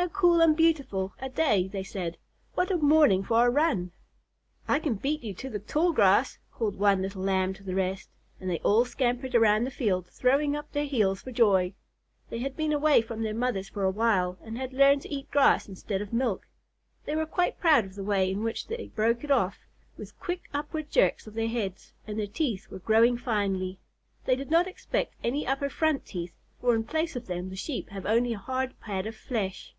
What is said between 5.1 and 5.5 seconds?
you to